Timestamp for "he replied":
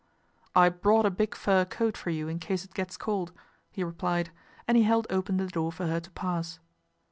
3.69-4.31